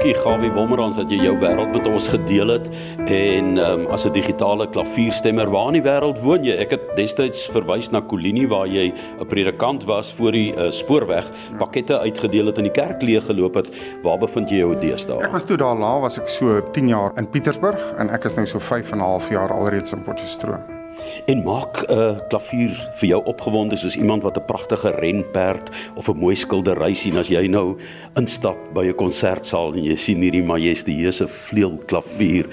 dankie 0.00 0.16
Gawie 0.16 0.48
Wommerans 0.56 0.96
dat 0.96 1.10
jy 1.12 1.18
jou 1.20 1.34
wêreld 1.42 1.74
met 1.74 1.84
ons 1.84 2.06
gedeel 2.08 2.48
het 2.54 2.70
en 3.12 3.58
um, 3.60 3.82
as 3.92 4.06
'n 4.08 4.12
digitale 4.14 4.64
klavierstemmer 4.72 5.50
waar 5.52 5.68
in 5.74 5.76
die 5.76 5.84
wêreld 5.84 6.22
woon 6.24 6.44
jy? 6.44 6.56
Ek 6.56 6.70
het 6.70 6.80
destyds 6.96 7.44
verwys 7.52 7.90
na 7.92 8.00
Kolini 8.00 8.46
waar 8.48 8.66
jy 8.66 8.94
'n 9.20 9.26
predikant 9.28 9.84
was 9.84 10.10
voor 10.12 10.32
die 10.32 10.56
uh, 10.56 10.70
spoorweg, 10.70 11.28
pakkette 11.58 12.00
uitgedeel 12.00 12.46
het 12.46 12.56
in 12.56 12.64
die 12.64 12.72
kerk 12.72 13.02
leeg 13.02 13.26
geloop 13.26 13.54
het. 13.54 13.68
Waar 14.02 14.18
bevind 14.18 14.48
jy 14.48 14.64
jou 14.64 14.74
deesdae? 14.80 15.20
Ek 15.20 15.32
was 15.32 15.44
toe 15.44 15.58
daar 15.58 15.76
laat 15.76 16.00
was 16.00 16.18
ek 16.18 16.28
so 16.28 16.62
10 16.72 16.88
jaar 16.88 17.12
in 17.18 17.28
Pietersburg 17.28 17.80
en 17.98 18.08
ek 18.08 18.24
is 18.24 18.36
nou 18.36 18.46
so 18.46 18.58
5 18.58 18.92
en 18.92 18.98
'n 18.98 19.04
half 19.04 19.28
jaar 19.28 19.52
alreeds 19.52 19.92
in 19.92 20.02
Potchefstroom. 20.02 20.79
En 21.26 21.42
maak 21.44 21.82
'n 21.88 21.92
uh, 21.92 22.18
klavier 22.28 22.74
vir 23.00 23.08
jou 23.08 23.24
opgewonde 23.24 23.76
soos 23.76 23.96
iemand 23.96 24.22
wat 24.22 24.36
'n 24.36 24.44
pragtige 24.44 24.90
renperd 24.90 25.70
of 25.94 26.08
'n 26.08 26.18
mooi 26.18 26.36
skildery 26.36 26.94
sien 26.94 27.16
as 27.16 27.28
jy 27.28 27.46
nou 27.46 27.76
instap 28.14 28.58
by 28.74 28.84
'n 28.86 28.94
konsertsaal 28.94 29.74
en 29.74 29.84
jy 29.84 29.96
sien 29.96 30.20
hierdie 30.20 30.42
majestueuse 30.42 31.28
vleuelklavier. 31.28 32.46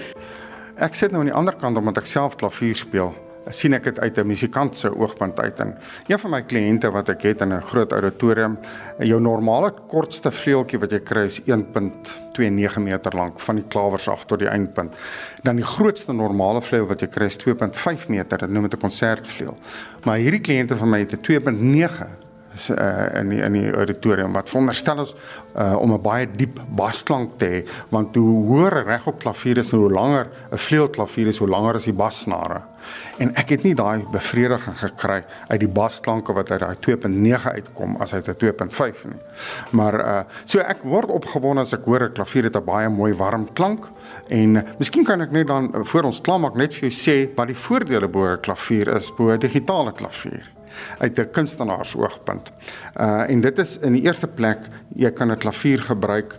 Ek 0.78 0.96
sit 0.96 1.12
nou 1.12 1.20
aan 1.20 1.32
die 1.32 1.38
ander 1.38 1.56
kant 1.56 1.78
omdat 1.78 1.98
ek 1.98 2.06
self 2.06 2.36
klavier 2.36 2.76
speel 2.76 3.14
sien 3.50 3.74
ek 3.74 3.84
dit 3.84 4.00
uit 4.00 4.18
'n 4.18 4.28
musikant 4.28 4.76
se 4.76 4.90
oogpunt 4.90 5.40
uit 5.40 5.60
en 5.60 5.76
een 6.08 6.20
van 6.20 6.32
my 6.32 6.42
kliënte 6.42 6.92
wat 6.92 7.10
ek 7.10 7.22
het 7.22 7.42
in 7.42 7.54
'n 7.54 7.62
groot 7.62 7.92
auditorium, 7.92 8.58
jou 9.00 9.20
normale 9.22 9.74
kortste 9.88 10.32
vleueltjie 10.32 10.80
wat 10.80 10.92
jy 10.92 11.00
kry 11.00 11.26
is 11.26 11.42
1.29 11.46 12.80
meter 12.80 13.16
lank 13.16 13.40
van 13.40 13.56
die 13.56 13.66
klawers 13.68 14.08
af 14.08 14.26
tot 14.26 14.40
die 14.40 14.48
eindpunt. 14.48 14.94
Dan 15.44 15.56
die 15.56 15.66
grootste 15.66 16.14
normale 16.14 16.62
vleuel 16.62 16.88
wat 16.88 17.02
jy 17.02 17.08
kry 17.08 17.26
is 17.26 17.38
2.5 17.38 18.10
meter, 18.10 18.38
dit 18.38 18.50
noem 18.50 18.64
dit 18.64 18.74
'n 18.74 18.80
konsertvleuel. 18.80 19.56
Maar 20.04 20.18
hierdie 20.18 20.42
kliënte 20.42 20.76
van 20.76 20.90
my 20.90 21.00
het 21.00 21.14
'n 21.14 21.22
2.9 21.22 22.27
uh, 22.70 23.20
in 23.20 23.30
die, 23.30 23.42
in 23.42 23.54
die 23.54 23.72
auditorium 23.72 24.34
wat 24.38 24.50
veronderstel 24.50 25.04
is 25.06 25.14
uh, 25.56 25.76
om 25.80 25.94
'n 25.94 26.02
baie 26.02 26.28
diep 26.40 26.60
basklank 26.70 27.38
te 27.40 27.46
hê 27.46 27.60
want 27.90 28.16
hoe 28.16 28.36
hoër 28.50 28.84
reg 28.86 29.08
op 29.08 29.20
klavier 29.20 29.58
is 29.58 29.72
hoe 29.72 29.92
langer 29.92 30.28
'n 30.52 30.58
vleuelklavier 30.58 31.28
is 31.28 31.38
hoe 31.38 31.50
langer 31.50 31.76
is 31.76 31.90
die 31.90 31.94
bassnare 31.94 32.62
en 33.18 33.32
ek 33.40 33.54
het 33.56 33.64
nie 33.66 33.74
daai 33.78 34.06
bevrediging 34.14 34.78
gekry 34.80 35.22
uit 35.50 35.60
die 35.64 35.72
basklanke 35.80 36.36
wat 36.38 36.52
uit 36.54 36.62
daai 36.64 36.76
2.9 36.88 37.54
uitkom 37.58 37.96
as 38.04 38.14
uit 38.14 38.28
'n 38.28 38.38
2.5 38.44 39.06
nie. 39.12 39.22
Maar 39.72 40.00
uh, 40.00 40.20
so 40.46 40.60
ek 40.60 40.84
word 40.84 41.10
opgewonde 41.10 41.62
as 41.62 41.74
ek 41.74 41.86
hoor 41.86 42.04
'n 42.10 42.14
klavier 42.14 42.44
het 42.44 42.58
'n 42.58 42.66
baie 42.66 42.90
mooi 42.90 43.14
warm 43.14 43.48
klank 43.54 43.90
en 44.30 44.64
miskien 44.78 45.04
kan 45.04 45.22
ek 45.22 45.32
net 45.32 45.48
dan 45.48 45.72
voor 45.86 46.04
ons 46.04 46.22
klaarmaak 46.22 46.56
net 46.56 46.74
vir 46.74 46.90
jou 46.90 46.96
sê 46.96 47.36
wat 47.36 47.48
die 47.48 47.56
voordele 47.56 48.08
bo 48.08 48.26
'n 48.26 48.42
klavier 48.42 48.88
is 48.96 49.12
bo 49.12 49.32
'n 49.32 49.40
digitale 49.40 49.92
klavier 49.92 50.57
uit 51.00 51.20
'n 51.20 51.32
kunstenaar 51.32 51.86
se 51.86 51.98
oogpunt. 51.98 52.52
Uh 53.00 53.30
en 53.30 53.42
dit 53.42 53.60
is 53.60 53.78
in 53.78 53.94
die 53.94 54.04
eerste 54.04 54.28
plek 54.28 54.70
jy 54.96 55.12
kan 55.12 55.32
'n 55.32 55.38
klavier 55.38 55.80
gebruik 55.82 56.38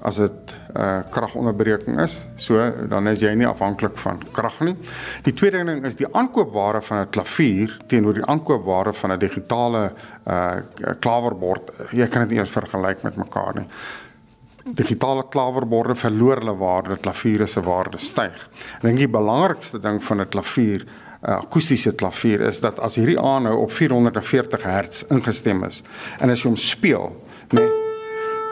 as 0.00 0.16
dit 0.16 0.54
'n 0.74 0.80
uh, 0.80 1.02
kragonderbreking 1.10 2.00
is. 2.00 2.26
So 2.34 2.72
dan 2.88 3.08
is 3.08 3.20
jy 3.20 3.34
nie 3.34 3.46
afhanklik 3.46 3.98
van 3.98 4.22
krag 4.32 4.60
nie. 4.60 4.76
Die 5.22 5.32
tweede 5.32 5.64
ding 5.64 5.84
is 5.84 5.96
die 5.96 6.08
aankoopware 6.14 6.82
van 6.82 7.00
'n 7.00 7.10
klavier 7.10 7.76
teenoor 7.86 8.14
die 8.14 8.26
aankoopware 8.26 8.92
van 8.92 9.12
'n 9.12 9.18
digitale 9.18 9.92
uh 10.26 10.56
klawerbord. 11.00 11.72
Jy 11.92 12.06
kan 12.06 12.22
dit 12.22 12.30
nie 12.30 12.38
eens 12.38 12.50
vergelyk 12.50 13.02
met 13.02 13.16
mekaar 13.16 13.54
nie. 13.54 13.66
Digitale 14.64 15.24
klawerborde 15.28 15.94
verloor 15.94 16.36
hulle 16.36 16.56
waarde, 16.56 16.96
klaviere 16.96 17.46
se 17.46 17.60
waarde 17.60 17.98
styg. 17.98 18.48
Ek 18.76 18.82
dink 18.82 18.98
die 18.98 19.08
belangrikste 19.08 19.80
ding 19.80 20.04
van 20.04 20.20
'n 20.20 20.28
klavier 20.28 20.86
akoestiese 21.20 21.92
klavier 21.92 22.40
is 22.40 22.60
dat 22.60 22.78
as 22.80 22.96
hierdie 22.96 23.18
aanhou 23.20 23.58
op 23.62 23.72
440 23.72 24.62
Hz 24.64 25.04
ingestem 25.10 25.64
is 25.64 25.82
en 26.20 26.30
as 26.30 26.40
jy 26.40 26.48
hom 26.48 26.56
speel, 26.56 27.10
nê, 27.52 27.60
nee, 27.60 27.80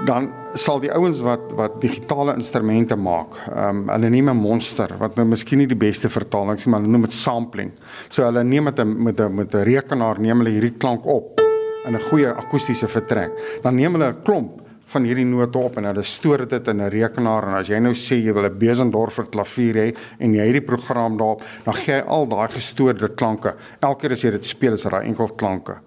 dan 0.06 0.28
sal 0.54 0.78
die 0.82 0.92
ouens 0.94 1.18
wat 1.26 1.48
wat 1.58 1.80
digitale 1.82 2.36
instrumente 2.38 2.96
maak, 2.96 3.34
ehm 3.48 3.80
um, 3.80 3.88
hulle 3.90 4.10
neem 4.10 4.30
'n 4.30 4.36
monster 4.36 4.94
wat 4.98 5.16
nou 5.16 5.26
miskien 5.26 5.58
nie 5.58 5.66
die 5.66 5.78
beste 5.78 6.08
vertaling 6.08 6.58
is, 6.58 6.66
maar 6.66 6.80
hulle 6.80 6.92
noem 6.92 7.08
dit 7.08 7.12
sampling. 7.12 7.72
So 8.08 8.22
hulle 8.22 8.44
neem 8.44 8.64
met 8.64 8.78
'n 8.78 9.02
met 9.02 9.20
'n 9.20 9.34
met 9.34 9.54
'n 9.54 9.64
rekenaar 9.64 10.20
neem 10.20 10.38
hulle 10.38 10.50
hierdie 10.50 10.78
klank 10.78 11.06
op 11.06 11.40
in 11.86 11.96
'n 11.96 12.00
goeie 12.10 12.28
akoestiese 12.28 12.88
vertrek. 12.88 13.32
Dan 13.62 13.74
neem 13.74 13.92
hulle 13.92 14.12
'n 14.12 14.22
klomp 14.22 14.67
van 14.92 15.04
hierdie 15.04 15.26
note 15.28 15.58
op 15.58 15.76
en 15.78 15.88
hulle 15.90 16.04
stoor 16.06 16.46
dit 16.48 16.68
in 16.68 16.80
'n 16.80 16.90
rekenaar 16.90 17.48
en 17.48 17.54
as 17.60 17.68
jy 17.68 17.78
nou 17.78 17.92
sê 17.92 18.16
jy 18.16 18.32
wil 18.32 18.46
'n 18.46 18.58
Besendorfer 18.58 19.26
klavier 19.26 19.74
hê 19.74 19.96
en 20.18 20.34
jy 20.34 20.46
het 20.46 20.52
die 20.52 20.66
program 20.66 21.16
daarop, 21.16 21.42
dan 21.64 21.74
gee 21.74 21.94
hy 21.94 22.04
al 22.06 22.26
daai 22.26 22.48
gestoorde 22.48 23.08
klanke. 23.14 23.54
Elke 23.80 24.00
keer 24.00 24.12
as 24.12 24.22
jy 24.22 24.30
dit 24.30 24.44
speel 24.44 24.72
is 24.72 24.82
dit 24.82 24.92
daai 24.92 25.06
enkel 25.06 25.28
klanke. 25.28 25.78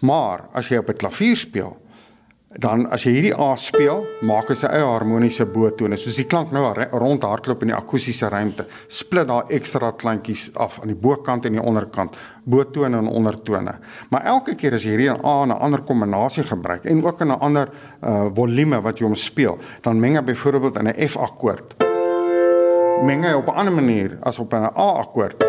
Maar 0.00 0.48
as 0.54 0.68
jy 0.68 0.78
op 0.78 0.88
'n 0.88 0.96
klavier 0.96 1.36
speel, 1.36 1.76
dan 2.58 2.88
as 2.90 3.04
jy 3.06 3.12
hierdie 3.14 3.34
A 3.38 3.52
speel, 3.54 4.02
maak 4.26 4.48
hy 4.50 4.56
sy 4.58 4.66
eie 4.66 4.82
harmoniese 4.82 5.44
botone. 5.46 5.94
Soos 6.00 6.16
die 6.18 6.26
klank 6.26 6.50
nou 6.54 6.64
rond 6.98 7.22
hardloop 7.22 7.62
in 7.62 7.70
die 7.70 7.76
akoestiese 7.76 8.30
ruimte, 8.32 8.66
split 8.90 9.28
daar 9.30 9.52
ekstra 9.54 9.92
klankies 9.94 10.48
af 10.58 10.80
aan 10.82 10.90
die 10.90 10.98
bokant 10.98 11.46
en 11.46 11.54
die 11.54 11.62
onderkant, 11.62 12.18
botone 12.42 12.98
en 12.98 13.08
ondertone. 13.08 13.76
Maar 14.10 14.26
elke 14.34 14.56
keer 14.58 14.74
as 14.74 14.84
jy 14.84 14.96
hierdie 14.96 15.12
A 15.14 15.36
in 15.44 15.52
'n 15.52 15.60
ander 15.60 15.82
kombinasie 15.82 16.42
gebruik 16.42 16.86
en 16.86 17.04
ook 17.04 17.20
in 17.20 17.28
'n 17.28 17.40
ander 17.40 17.70
uh 18.02 18.30
volume 18.34 18.82
wat 18.82 18.98
jy 18.98 19.04
hom 19.06 19.14
speel, 19.14 19.58
dan 19.82 20.00
meng 20.00 20.16
hy 20.16 20.22
byvoorbeeld 20.22 20.76
in 20.76 20.88
'n 20.88 21.08
F 21.08 21.16
akkoord. 21.16 21.76
Meng 23.04 23.24
hy 23.24 23.32
op 23.32 23.46
'n 23.46 23.54
ander 23.54 23.72
manier 23.72 24.18
as 24.22 24.38
op 24.38 24.52
'n 24.52 24.64
A 24.64 24.98
akkoord 24.98 25.44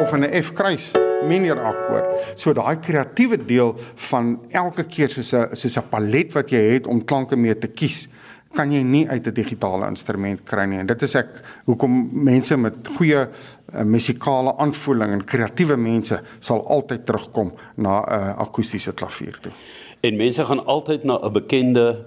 of 0.00 0.12
in 0.14 0.24
'n 0.24 0.42
F 0.42 0.52
kruis 0.52 1.07
minor 1.26 1.58
akkoord. 1.60 2.36
So 2.38 2.52
daai 2.52 2.76
kreatiewe 2.80 3.38
deel 3.46 3.74
van 4.10 4.38
elke 4.50 4.84
keer 4.84 5.08
soos 5.08 5.32
'n 5.34 5.56
soos 5.56 5.78
'n 5.78 5.88
palet 5.90 6.32
wat 6.32 6.50
jy 6.50 6.62
het 6.74 6.86
om 6.86 7.04
klanke 7.04 7.36
mee 7.36 7.54
te 7.54 7.68
kies, 7.68 8.08
kan 8.54 8.72
jy 8.72 8.82
nie 8.82 9.08
uit 9.08 9.26
'n 9.26 9.34
digitale 9.34 9.86
instrument 9.86 10.44
kry 10.44 10.64
nie. 10.64 10.78
En 10.78 10.86
dit 10.86 11.02
is 11.02 11.14
ek 11.14 11.42
hoekom 11.64 12.10
mense 12.12 12.56
met 12.56 12.74
goeie 12.96 13.26
uh, 13.26 13.82
musikale 13.84 14.56
aanvoeling 14.58 15.12
en 15.12 15.24
kreatiewe 15.24 15.76
mense 15.76 16.20
sal 16.40 16.66
altyd 16.68 17.06
terugkom 17.06 17.52
na 17.76 18.00
'n 18.00 18.12
uh, 18.12 18.38
akoestiese 18.38 18.92
klavier 18.92 19.38
toe. 19.40 19.52
En 20.00 20.16
mense 20.16 20.44
gaan 20.44 20.66
altyd 20.66 21.04
na 21.04 21.18
'n 21.18 21.32
bekende 21.32 22.04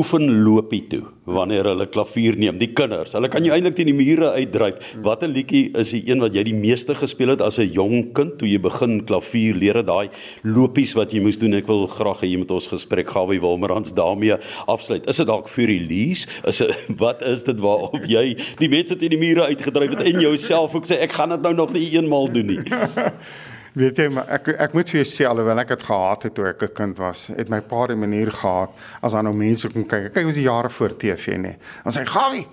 oefenlopie 0.00 0.86
toe 0.90 1.02
wanneer 1.30 1.68
hulle 1.68 1.86
klavier 1.86 2.34
neem, 2.40 2.56
die 2.58 2.70
kinders. 2.74 3.12
Hulle 3.14 3.28
kan 3.30 3.44
jou 3.44 3.52
eintlik 3.54 3.76
teen 3.78 3.90
die 3.90 3.94
mure 3.94 4.32
uitdryf. 4.34 4.94
Watter 5.04 5.30
liedjie 5.30 5.68
is 5.78 5.92
die 5.94 6.00
een 6.08 6.22
wat 6.24 6.34
jy 6.34 6.42
die 6.48 6.56
meeste 6.56 6.96
gespeel 6.98 7.34
het 7.34 7.44
as 7.44 7.60
'n 7.60 7.70
jong 7.70 8.12
kind 8.16 8.38
toe 8.38 8.48
jy 8.48 8.58
begin 8.58 9.04
klavier 9.06 9.54
leer 9.54 9.82
daai 9.84 10.10
lopies 10.42 10.94
wat 10.94 11.12
jy 11.12 11.20
moes 11.20 11.38
doen? 11.38 11.54
Ek 11.54 11.68
wil 11.68 11.86
graag 11.86 12.22
hê 12.22 12.32
jy 12.32 12.38
moet 12.38 12.50
ons 12.50 12.66
gesprek 12.66 13.10
Gawie 13.10 13.40
Wilmerans 13.40 13.92
daarmee 13.94 14.36
afsluit. 14.66 15.06
Is 15.06 15.16
dit 15.16 15.26
dalk 15.26 15.48
vir 15.48 15.66
release? 15.66 16.26
Is 16.44 16.58
dit 16.58 16.74
wat 17.04 17.22
is 17.22 17.42
dit 17.42 17.60
waarop 17.60 18.04
jy 18.06 18.36
die 18.58 18.68
mense 18.68 18.96
teen 18.96 19.10
die 19.10 19.18
mure 19.18 19.46
uitgedryf 19.46 19.90
het 19.90 20.02
en 20.02 20.20
jouself 20.20 20.74
ook 20.74 20.86
sê 20.86 20.98
ek 21.00 21.12
gaan 21.12 21.28
dit 21.28 21.42
nou 21.42 21.54
nog 21.54 21.72
nie 21.72 21.90
eenmaal 21.92 22.26
doen 22.32 22.46
nie. 22.46 22.62
Weet 23.78 23.98
jy 24.02 24.08
maar 24.10 24.26
ek 24.34 24.48
ek 24.58 24.72
moet 24.74 24.90
vir 24.90 24.98
jou 25.00 25.06
sê 25.06 25.26
alhoewel 25.28 25.62
ek 25.62 25.68
dit 25.68 25.82
gehad 25.86 26.24
het 26.26 26.34
toe 26.34 26.46
ek 26.48 26.62
'n 26.62 26.74
kind 26.74 26.98
was, 26.98 27.28
het 27.36 27.48
my 27.48 27.60
pa 27.60 27.86
'n 27.86 27.98
manier 27.98 28.30
gehad 28.30 28.70
as 29.02 29.12
dan 29.12 29.24
nou 29.24 29.34
mense 29.34 29.68
kom 29.68 29.86
kyk. 29.86 30.12
Kyk 30.12 30.24
hoe 30.24 30.32
se 30.32 30.42
jare 30.42 30.70
voor 30.70 30.96
TV 30.96 31.38
nê. 31.38 31.54
Dan 31.84 31.92
sê 31.92 32.00
hy: 32.00 32.06
"Gawie, 32.06 32.46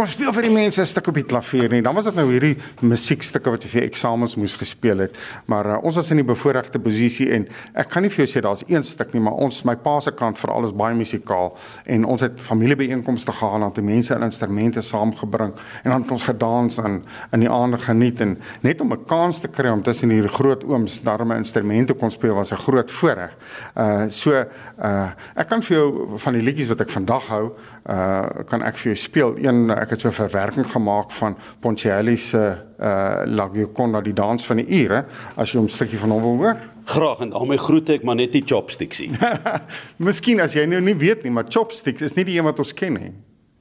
kom 0.00 0.08
speel 0.08 0.32
vir 0.32 0.46
die 0.46 0.54
mense 0.54 0.80
'n 0.80 0.88
stuk 0.88 1.08
op 1.08 1.14
die 1.14 1.28
klavier 1.28 1.68
nie. 1.68 1.82
Dan 1.82 1.94
was 1.94 2.06
dit 2.06 2.14
nou 2.14 2.24
hierdie 2.30 2.56
musiekstukke 2.80 3.50
wat 3.50 3.62
jy 3.64 3.68
vir 3.68 3.82
eksamens 3.82 4.34
moes 4.36 4.54
gespeel 4.56 4.98
het. 4.98 5.18
Maar 5.46 5.66
uh, 5.66 5.84
ons 5.84 5.96
was 5.96 6.10
in 6.10 6.16
die 6.16 6.24
bevoordeelde 6.24 6.80
posisie 6.80 7.28
en 7.30 7.46
ek 7.74 7.90
kan 7.90 8.02
nie 8.02 8.08
vir 8.08 8.24
jou 8.24 8.30
sê 8.32 8.40
daar's 8.40 8.64
een 8.66 8.82
stuk 8.82 9.12
nie, 9.12 9.20
maar 9.20 9.34
ons 9.34 9.62
my 9.64 9.76
pa 9.76 10.00
se 10.00 10.10
kant 10.10 10.38
veral 10.38 10.64
is 10.64 10.72
baie 10.72 10.94
musikaal 10.94 11.52
en 11.84 12.04
ons 12.04 12.20
het 12.20 12.40
familiebeeenkomste 12.40 13.32
gehad 13.32 13.60
en 13.60 13.72
te 13.72 13.82
mense 13.82 14.14
en 14.14 14.22
instrumente 14.22 14.80
saamgebring 14.80 15.52
en 15.84 15.90
dan 15.90 16.02
het 16.02 16.10
ons 16.10 16.22
gedans 16.22 16.78
en 16.78 17.02
in 17.32 17.40
die 17.40 17.50
aande 17.50 17.76
geniet 17.76 18.20
en 18.20 18.38
net 18.62 18.80
om 18.80 18.92
'n 18.92 19.04
kans 19.04 19.40
te 19.40 19.48
kry 19.48 19.68
om 19.68 19.82
tussen 19.82 20.08
hierdie 20.08 20.32
groot 20.32 20.64
ooms 20.64 21.02
darme 21.02 21.36
instrumente 21.36 21.92
kon 21.92 22.10
speel 22.10 22.34
was 22.34 22.52
'n 22.52 22.56
groot 22.56 22.90
voorreg. 22.90 23.36
Uh 23.76 24.08
so 24.08 24.32
uh 24.32 25.10
ek 25.36 25.48
kan 25.48 25.62
vir 25.62 25.76
jou 25.76 26.18
van 26.18 26.32
die 26.32 26.42
liedjies 26.42 26.68
wat 26.68 26.80
ek 26.80 26.90
vandag 26.90 27.28
hou, 27.28 27.52
uh 27.84 28.44
kan 28.48 28.62
ek 28.62 28.78
vir 28.78 28.92
jou 28.92 28.96
speel. 28.96 29.36
Een 29.36 29.70
ek 29.70 29.89
het 29.90 30.00
so 30.00 30.08
'n 30.08 30.12
verwerking 30.12 30.70
gemaak 30.70 31.10
van 31.10 31.36
Ponchielli 31.60 32.16
se 32.16 32.56
uh 32.80 33.22
La 33.24 33.48
Gioconda 33.52 34.00
die 34.00 34.12
dans 34.12 34.46
van 34.46 34.56
die 34.56 34.82
ure 34.82 35.04
as 35.36 35.52
jy 35.52 35.60
'n 35.60 35.68
stukkie 35.68 35.98
van 35.98 36.10
hom 36.10 36.22
wil 36.22 36.36
hoor. 36.36 36.56
Graag 36.84 37.20
en 37.20 37.30
daarmee 37.30 37.58
groet 37.58 37.88
ek 37.88 38.02
maar 38.02 38.16
net 38.16 38.32
die 38.32 38.42
chopsticks 38.44 38.98
hier. 38.98 39.40
Miskien 39.96 40.40
as 40.40 40.52
jy 40.52 40.64
nou 40.64 40.80
nie 40.80 40.96
weet 40.96 41.22
nie, 41.22 41.30
maar 41.32 41.44
chopsticks 41.48 42.02
is 42.02 42.14
nie 42.14 42.24
die 42.24 42.38
een 42.38 42.44
wat 42.44 42.58
ons 42.58 42.72
ken 42.72 42.92
nie. 42.92 43.12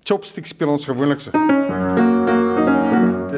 Chopsticks 0.04 0.50
speel 0.50 0.70
ons 0.70 0.86
gewoonlik 0.86 1.20
so. 1.20 1.32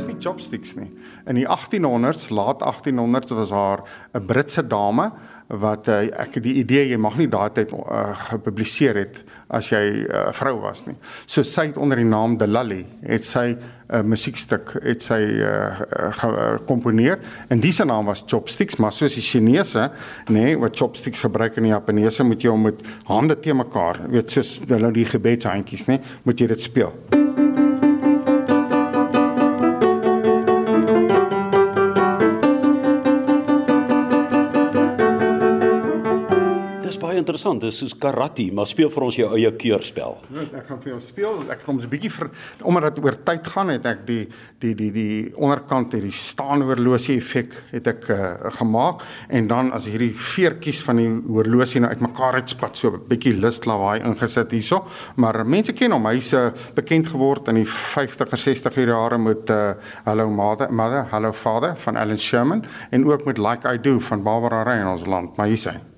Dis 0.02 0.10
nie 0.10 0.18
chopsticks 0.18 0.72
nie. 0.74 0.88
In 1.30 1.38
die 1.38 1.46
1800s, 1.46 2.32
laat 2.34 2.64
1800s 2.66 3.36
was 3.38 3.52
haar 3.54 3.84
'n 4.18 4.26
Britse 4.26 4.64
dame 4.68 5.12
wat 5.48 5.88
uh, 5.88 6.10
ek 6.18 6.42
die 6.42 6.56
idee 6.58 6.88
jy 6.90 6.98
mag 6.98 7.18
nie 7.20 7.28
daai 7.28 7.52
tyd 7.54 7.74
uh, 7.76 8.16
gepubliseer 8.32 8.98
het 8.98 9.22
as 9.50 9.70
jy 9.70 9.78
'n 9.78 10.10
uh, 10.10 10.34
vrou 10.34 10.56
was 10.62 10.88
nie. 10.88 10.96
So 11.26 11.44
sy 11.44 11.68
het 11.68 11.78
onder 11.78 11.98
die 11.98 12.08
naam 12.08 12.38
De 12.38 12.48
Lally 12.48 12.86
het 13.06 13.24
sy 13.24 13.54
'n 13.54 13.60
uh, 13.94 14.02
musiekstuk 14.02 14.74
het 14.82 15.04
sy 15.04 15.22
gekomponeer 16.18 17.20
uh, 17.20 17.24
uh, 17.24 17.52
en 17.54 17.60
dis 17.60 17.78
naam 17.78 18.06
was 18.06 18.24
Chopsticks, 18.26 18.78
maar 18.78 18.92
soos 18.92 19.14
die 19.14 19.22
Chinese, 19.22 19.92
nê, 20.30 20.34
nee, 20.34 20.58
wat 20.58 20.78
chopsticks 20.78 21.22
gebruik 21.22 21.58
in 21.58 21.64
die 21.64 21.74
Japaneese 21.74 22.24
moet 22.24 22.42
jy 22.42 22.58
met 22.58 22.82
hande 23.06 23.40
te 23.40 23.54
mekaar, 23.54 24.02
weet 24.10 24.32
soos 24.32 24.62
hulle 24.66 24.92
die 24.92 25.06
gebedshandjies, 25.06 25.86
nê, 25.86 26.00
nee, 26.00 26.22
moet 26.24 26.40
jy 26.40 26.48
dit 26.48 26.62
speel. 26.62 27.31
Interessant. 37.22 37.62
Dis 37.64 37.80
soos 37.82 37.94
karate, 37.98 38.48
maar 38.56 38.68
speel 38.70 38.92
vir 38.92 39.06
ons 39.08 39.18
jou 39.20 39.28
eie 39.38 39.52
keurspel. 39.62 40.18
Ja, 40.34 40.46
ek 40.60 40.68
gaan 40.70 40.82
vir 40.84 40.94
jou 40.94 41.02
speel. 41.06 41.42
Ek 41.54 41.64
kom 41.66 41.80
'n 41.80 41.90
bietjie 41.90 42.12
vir 42.12 42.30
omdat 42.64 42.96
dit 42.96 43.04
oor 43.04 43.16
tyd 43.24 43.48
gaan 43.48 43.70
het 43.70 43.86
ek 43.86 44.06
die 44.06 44.28
die 44.60 44.74
die 44.76 44.92
die 44.92 45.34
onderkant 45.36 45.94
hierdie 45.94 46.12
staan 46.12 46.62
horlosie 46.62 47.18
effek 47.18 47.54
het 47.72 47.88
ek 47.88 48.10
uh, 48.10 48.52
gemaak 48.60 49.02
en 49.30 49.48
dan 49.48 49.72
as 49.74 49.88
hierdie 49.88 50.14
veertjies 50.14 50.82
van 50.86 50.98
die 50.98 51.10
horlosie 51.10 51.82
nou 51.82 51.90
uitmekaar 51.90 52.42
uitspat 52.42 52.78
so 52.78 52.92
'n 52.92 53.02
bietjie 53.08 53.34
lust 53.40 53.66
lawaai 53.66 54.02
ingesit 54.02 54.52
hierso. 54.52 54.86
Maar 55.16 55.46
mense 55.46 55.74
ken 55.74 55.92
hom. 55.92 56.06
Hy's 56.06 56.34
uh, 56.34 56.52
bekend 56.76 57.08
geword 57.08 57.48
in 57.48 57.56
die 57.56 57.68
50er 57.68 58.38
60er 58.38 58.88
jare 58.88 59.18
met 59.18 59.50
uh, 59.50 59.74
Hello 60.06 60.30
Mother, 60.30 60.72
Mother, 60.72 61.06
Hello 61.12 61.32
Father 61.32 61.76
van 61.76 61.96
Alan 61.96 62.18
Sherman 62.18 62.66
en 62.92 63.06
ook 63.06 63.26
met 63.26 63.38
Like 63.38 63.68
I 63.68 63.78
Do 63.78 64.00
van 64.00 64.24
Barbara 64.24 64.64
Rey 64.64 64.82
in 64.82 64.88
ons 64.88 65.06
land. 65.06 65.36
Maar 65.38 65.48
hier 65.48 65.58
sien 65.58 65.91